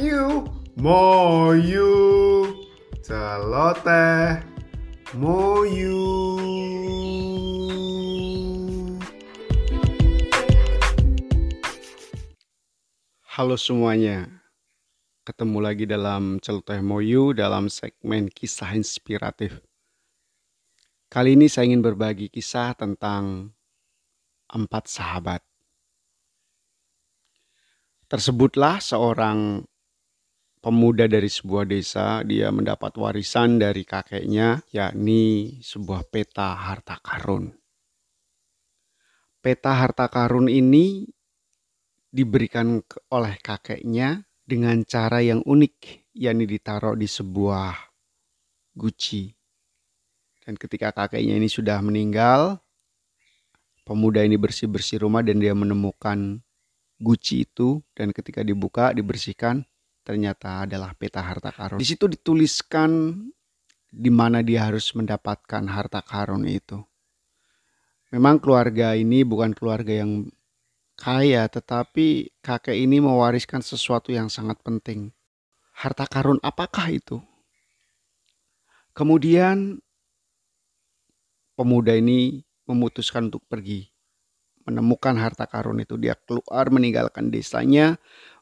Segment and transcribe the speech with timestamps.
[0.00, 0.48] Moyu,
[0.80, 1.92] moyu,
[3.04, 4.40] celoteh,
[5.12, 6.00] moyu.
[13.28, 14.24] Halo semuanya,
[15.28, 19.60] ketemu lagi dalam Celoteh Moyu dalam segmen kisah inspiratif.
[21.12, 23.52] Kali ini saya ingin berbagi kisah tentang
[24.48, 25.44] empat sahabat.
[28.08, 29.68] Tersebutlah seorang
[30.60, 37.56] pemuda dari sebuah desa, dia mendapat warisan dari kakeknya, yakni sebuah peta harta karun.
[39.40, 41.08] Peta harta karun ini
[42.12, 45.76] diberikan oleh kakeknya dengan cara yang unik,
[46.12, 47.72] yakni ditaruh di sebuah
[48.76, 49.32] guci.
[50.44, 52.60] Dan ketika kakeknya ini sudah meninggal,
[53.88, 56.44] pemuda ini bersih-bersih rumah dan dia menemukan
[57.00, 59.64] guci itu dan ketika dibuka dibersihkan
[60.10, 61.78] ternyata adalah peta harta karun.
[61.78, 63.14] Di situ dituliskan
[63.86, 66.82] di mana dia harus mendapatkan harta karun itu.
[68.10, 70.26] Memang keluarga ini bukan keluarga yang
[70.98, 75.14] kaya, tetapi kakek ini mewariskan sesuatu yang sangat penting.
[75.78, 77.22] Harta karun apakah itu?
[78.90, 79.78] Kemudian
[81.54, 83.86] pemuda ini memutuskan untuk pergi
[84.66, 85.94] menemukan harta karun itu.
[85.98, 87.98] Dia keluar meninggalkan desanya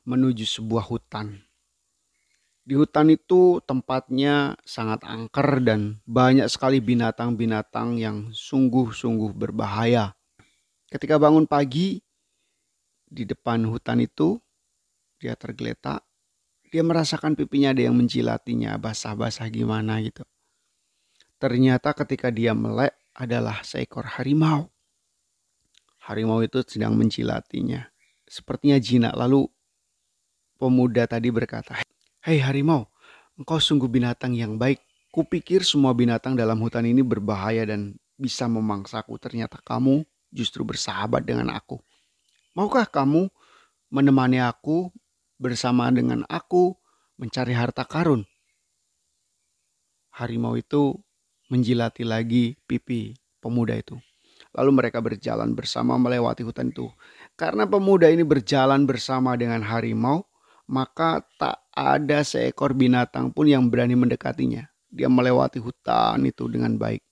[0.08, 1.47] menuju sebuah hutan.
[2.68, 10.12] Di hutan itu tempatnya sangat angker dan banyak sekali binatang-binatang yang sungguh-sungguh berbahaya.
[10.92, 11.96] Ketika bangun pagi
[13.08, 14.36] di depan hutan itu,
[15.16, 16.04] dia tergeletak.
[16.68, 20.28] Dia merasakan pipinya ada yang menjilatinya, basah-basah gimana gitu.
[21.40, 24.68] Ternyata ketika dia melek adalah seekor harimau.
[26.04, 27.88] Harimau itu sedang menjilatinya.
[28.28, 29.16] Sepertinya jinak.
[29.16, 29.48] Lalu
[30.60, 31.87] pemuda tadi berkata,
[32.18, 32.90] Hei harimau,
[33.38, 34.82] engkau sungguh binatang yang baik.
[35.14, 39.14] Kupikir semua binatang dalam hutan ini berbahaya dan bisa memangsaku.
[39.22, 40.02] Ternyata kamu
[40.34, 41.78] justru bersahabat dengan aku.
[42.58, 43.30] Maukah kamu
[43.94, 44.90] menemani aku
[45.38, 46.74] bersama dengan aku
[47.22, 48.26] mencari harta karun?
[50.10, 50.98] Harimau itu
[51.54, 53.94] menjilati lagi pipi pemuda itu.
[54.58, 56.90] Lalu mereka berjalan bersama melewati hutan itu.
[57.38, 60.26] Karena pemuda ini berjalan bersama dengan harimau,
[60.66, 64.66] maka tak ada seekor binatang pun yang berani mendekatinya.
[64.90, 67.04] Dia melewati hutan itu dengan baik.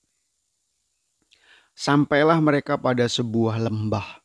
[1.76, 4.24] Sampailah mereka pada sebuah lembah.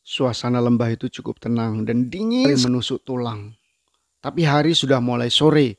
[0.00, 3.52] Suasana lembah itu cukup tenang dan dingin menusuk tulang.
[4.24, 5.76] Tapi hari sudah mulai sore.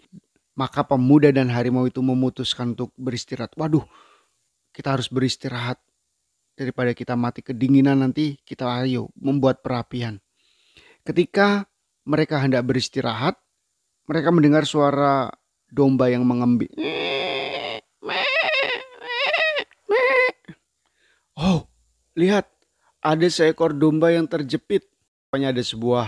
[0.56, 3.52] Maka pemuda dan harimau itu memutuskan untuk beristirahat.
[3.60, 3.84] Waduh,
[4.72, 5.76] kita harus beristirahat
[6.56, 10.24] daripada kita mati kedinginan nanti kita ayo membuat perapian.
[11.04, 11.68] Ketika
[12.08, 13.36] mereka hendak beristirahat,
[14.06, 15.30] mereka mendengar suara
[15.70, 16.72] domba yang mengembik.
[21.36, 21.68] Oh,
[22.16, 22.48] lihat
[23.04, 24.88] ada seekor domba yang terjepit.
[25.28, 26.08] Pokoknya ada sebuah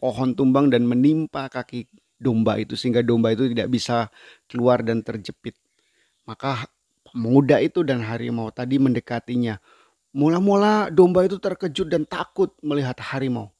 [0.00, 1.86] pohon tumbang dan menimpa kaki
[2.16, 4.08] domba itu sehingga domba itu tidak bisa
[4.48, 5.58] keluar dan terjepit.
[6.24, 6.64] Maka
[7.12, 9.60] Pemuda itu dan harimau tadi mendekatinya.
[10.16, 13.52] Mula-mula domba itu terkejut dan takut melihat harimau.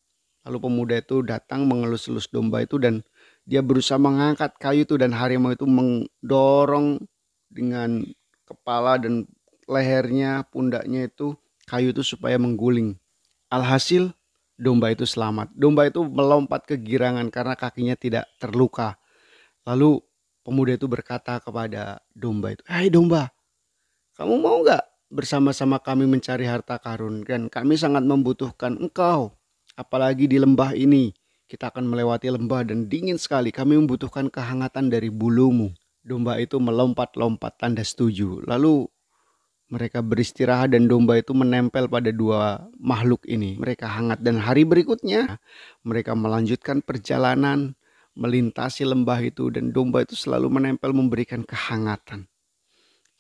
[0.49, 3.05] Lalu pemuda itu datang mengelus-elus domba itu dan
[3.43, 7.03] dia berusaha mengangkat kayu itu dan harimau itu mendorong
[7.51, 8.07] dengan
[8.47, 9.27] kepala dan
[9.67, 11.35] lehernya, pundaknya itu
[11.67, 12.99] kayu itu supaya mengguling.
[13.51, 14.15] Alhasil
[14.57, 15.53] domba itu selamat.
[15.53, 18.97] Domba itu melompat ke girangan karena kakinya tidak terluka.
[19.67, 20.01] Lalu
[20.47, 23.31] pemuda itu berkata kepada domba itu, "Hai domba,
[24.17, 27.25] kamu mau nggak bersama-sama kami mencari harta karun?
[27.25, 29.37] Dan kami sangat membutuhkan engkau.
[29.77, 31.13] Apalagi di lembah ini.
[31.53, 33.53] Kita akan melewati lembah dan dingin sekali.
[33.53, 35.69] Kami membutuhkan kehangatan dari bulumu.
[36.01, 38.41] Domba itu melompat-lompat tanda setuju.
[38.49, 38.89] Lalu
[39.69, 43.61] mereka beristirahat dan domba itu menempel pada dua makhluk ini.
[43.61, 45.37] Mereka hangat dan hari berikutnya
[45.85, 47.77] mereka melanjutkan perjalanan
[48.17, 52.33] melintasi lembah itu dan domba itu selalu menempel memberikan kehangatan.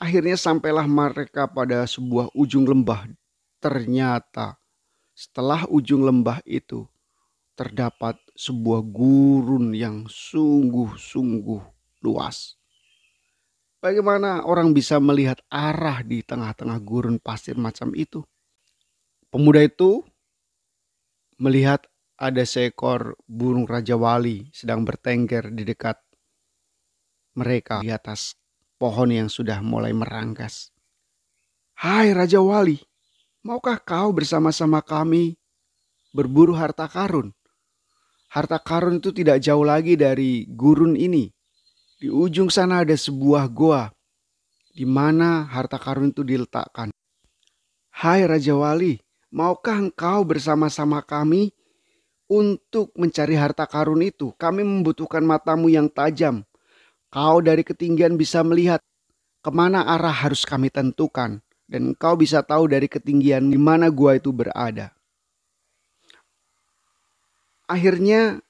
[0.01, 3.13] Akhirnya sampailah mereka pada sebuah ujung lembah.
[3.61, 4.57] Ternyata
[5.13, 6.89] setelah ujung lembah itu
[7.53, 11.63] terdapat sebuah gurun yang sungguh-sungguh
[12.05, 12.57] luas.
[13.83, 18.23] Bagaimana orang bisa melihat arah di tengah-tengah gurun pasir macam itu?
[19.27, 20.07] Pemuda itu
[21.41, 21.83] melihat
[22.15, 25.99] ada seekor burung raja wali sedang bertengger di dekat
[27.35, 28.39] mereka di atas
[28.79, 30.71] pohon yang sudah mulai merangkas.
[31.75, 32.79] Hai Raja Wali,
[33.43, 35.35] maukah kau bersama-sama kami
[36.15, 37.35] berburu harta karun?
[38.33, 41.29] Harta karun itu tidak jauh lagi dari gurun ini.
[42.01, 43.93] Di ujung sana ada sebuah goa
[44.73, 46.89] di mana harta karun itu diletakkan.
[47.93, 48.97] Hai Raja Wali,
[49.29, 51.53] maukah engkau bersama-sama kami
[52.27, 54.33] untuk mencari harta karun itu?
[54.41, 56.43] Kami membutuhkan matamu yang tajam.
[57.13, 58.81] Kau dari ketinggian bisa melihat
[59.45, 61.45] ke mana arah harus kami tentukan.
[61.69, 64.93] Dan engkau bisa tahu dari ketinggian di mana gua itu berada.
[67.71, 68.43] Akhirnya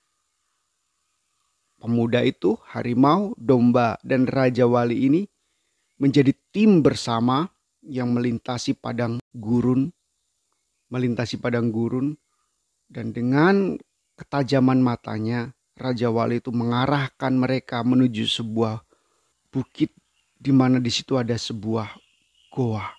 [1.78, 5.22] pemuda itu, harimau, domba, dan raja wali ini
[5.98, 7.46] menjadi tim bersama
[7.82, 9.90] yang melintasi padang gurun,
[10.90, 12.14] melintasi padang gurun,
[12.92, 13.78] dan dengan
[14.20, 18.84] ketajaman matanya, Raja Wali itu mengarahkan mereka menuju sebuah
[19.48, 19.90] bukit
[20.36, 21.88] di mana di situ ada sebuah
[22.52, 22.92] goa.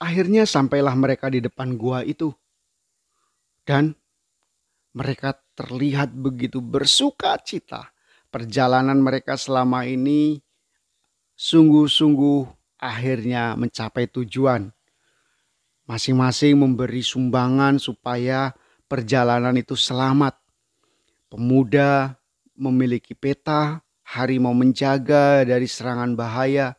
[0.00, 2.32] Akhirnya sampailah mereka di depan gua itu.
[3.64, 3.94] Dan
[4.96, 7.92] mereka terlihat begitu bersuka cita.
[8.30, 10.38] Perjalanan mereka selama ini
[11.34, 12.46] sungguh-sungguh
[12.78, 14.70] akhirnya mencapai tujuan.
[15.84, 18.54] Masing-masing memberi sumbangan supaya
[18.86, 20.38] perjalanan itu selamat.
[21.30, 22.14] Pemuda
[22.54, 26.78] memiliki peta, harimau menjaga dari serangan bahaya,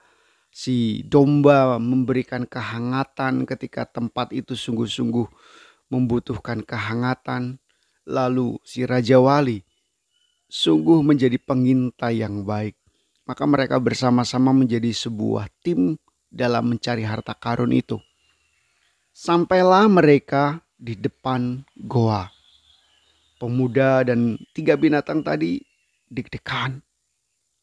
[0.51, 5.27] si domba memberikan kehangatan ketika tempat itu sungguh-sungguh
[5.91, 7.59] membutuhkan kehangatan.
[8.07, 9.61] Lalu si Raja Wali
[10.51, 12.75] sungguh menjadi pengintai yang baik.
[13.29, 15.95] Maka mereka bersama-sama menjadi sebuah tim
[16.27, 18.01] dalam mencari harta karun itu.
[19.11, 22.31] Sampailah mereka di depan goa.
[23.37, 25.61] Pemuda dan tiga binatang tadi
[26.09, 26.81] deg-degan.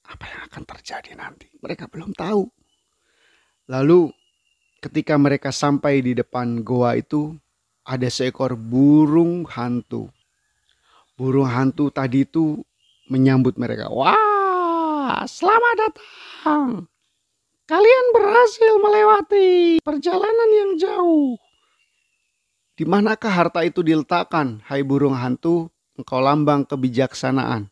[0.09, 1.53] Apa yang akan terjadi nanti?
[1.61, 2.49] Mereka belum tahu.
[3.69, 4.09] Lalu
[4.81, 7.37] ketika mereka sampai di depan goa itu,
[7.89, 10.13] ada seekor burung hantu.
[11.17, 12.61] Burung hantu tadi itu
[13.09, 13.89] menyambut mereka.
[13.89, 16.85] Wah, selamat datang.
[17.65, 19.49] Kalian berhasil melewati
[19.81, 21.41] perjalanan yang jauh.
[22.79, 25.73] Di manakah harta itu diletakkan, hai burung hantu?
[25.99, 27.67] Engkau lambang kebijaksanaan.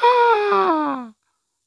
[0.00, 1.12] Ah,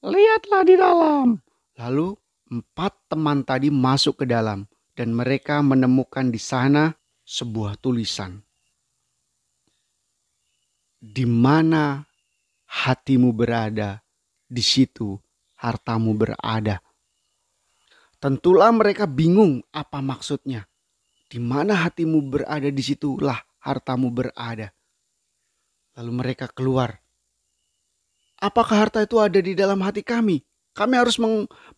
[0.01, 1.37] lihatlah di dalam.
[1.77, 2.17] Lalu
[2.49, 4.65] empat teman tadi masuk ke dalam
[4.97, 6.97] dan mereka menemukan di sana
[7.31, 8.43] sebuah tulisan.
[10.99, 12.03] Di mana
[12.67, 14.03] hatimu berada,
[14.51, 15.15] di situ
[15.63, 16.83] hartamu berada.
[18.19, 20.67] Tentulah mereka bingung apa maksudnya.
[21.31, 24.75] Di mana hatimu berada, di situlah hartamu berada.
[25.95, 26.99] Lalu mereka keluar.
[28.43, 30.43] Apakah harta itu ada di dalam hati kami?
[30.75, 31.15] Kami harus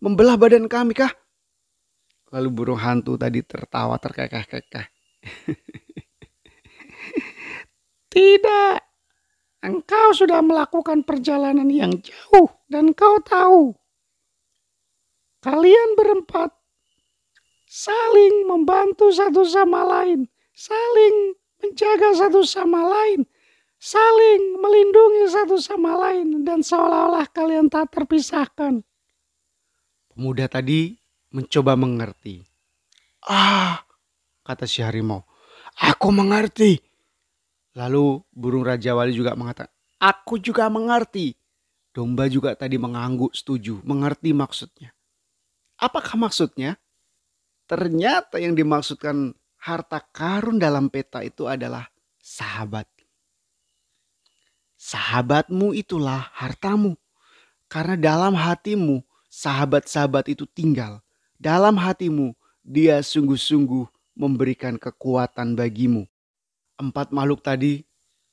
[0.01, 1.13] membelah badan kami kah?
[2.33, 4.92] Lalu burung hantu tadi tertawa terkekeh-kekeh.
[8.13, 8.75] Tidak.
[9.63, 13.71] Engkau sudah melakukan perjalanan yang jauh dan kau tahu.
[15.39, 16.51] Kalian berempat
[17.67, 23.23] saling membantu satu sama lain, saling menjaga satu sama lain,
[23.79, 28.83] saling melindungi satu sama lain dan seolah-olah kalian tak terpisahkan.
[30.11, 30.93] Pemuda tadi
[31.33, 32.45] mencoba mengerti.
[33.25, 33.81] Ah,
[34.43, 35.23] kata si harimau.
[35.79, 36.77] Aku mengerti.
[37.73, 41.33] Lalu burung Raja Wali juga mengatakan, aku juga mengerti.
[41.93, 44.93] Domba juga tadi mengangguk setuju, mengerti maksudnya.
[45.77, 46.77] Apakah maksudnya?
[47.65, 51.89] Ternyata yang dimaksudkan harta karun dalam peta itu adalah
[52.21, 52.85] sahabat.
[54.77, 56.99] Sahabatmu itulah hartamu.
[57.71, 59.01] Karena dalam hatimu
[59.31, 61.01] sahabat-sahabat itu tinggal.
[61.39, 66.05] Dalam hatimu dia sungguh-sungguh memberikan kekuatan bagimu.
[66.77, 67.85] Empat makhluk tadi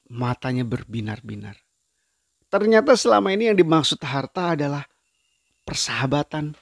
[0.09, 1.57] matanya berbinar-binar.
[2.51, 4.83] Ternyata selama ini yang dimaksud harta adalah
[5.63, 6.59] persahabatan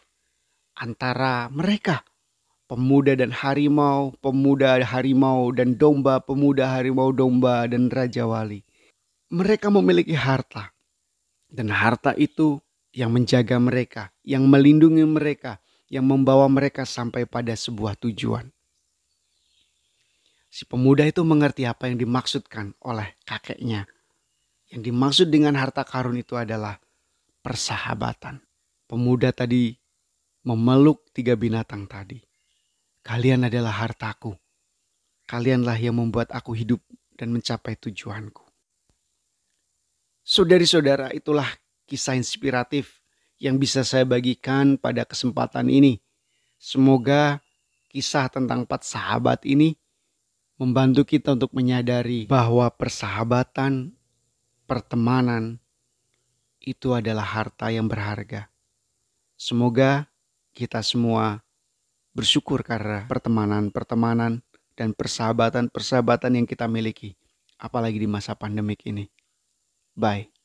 [0.77, 2.05] antara mereka.
[2.69, 8.61] Pemuda dan harimau, pemuda harimau dan domba, pemuda harimau domba dan raja wali.
[9.33, 10.77] Mereka memiliki harta.
[11.49, 12.61] Dan harta itu
[12.93, 18.53] yang menjaga mereka, yang melindungi mereka, yang membawa mereka sampai pada sebuah tujuan.
[20.59, 23.87] Si pemuda itu mengerti apa yang dimaksudkan oleh kakeknya.
[24.67, 26.83] Yang dimaksud dengan harta karun itu adalah
[27.47, 28.43] persahabatan.
[28.91, 29.79] Pemuda tadi
[30.43, 32.19] memeluk tiga binatang tadi.
[33.07, 34.35] Kalian adalah hartaku.
[35.31, 36.83] Kalianlah yang membuat aku hidup
[37.15, 38.43] dan mencapai tujuanku.
[40.27, 41.47] Saudari-saudara, itulah
[41.87, 42.99] kisah inspiratif
[43.39, 46.03] yang bisa saya bagikan pada kesempatan ini.
[46.59, 47.47] Semoga
[47.95, 49.79] kisah tentang empat sahabat ini
[50.59, 53.95] membantu kita untuk menyadari bahwa persahabatan,
[54.67, 55.63] pertemanan
[56.59, 58.51] itu adalah harta yang berharga.
[59.39, 60.11] Semoga
[60.51, 61.47] kita semua
[62.11, 64.43] bersyukur karena pertemanan-pertemanan
[64.75, 67.15] dan persahabatan-persahabatan yang kita miliki,
[67.55, 69.07] apalagi di masa pandemik ini.
[69.95, 70.38] Bye.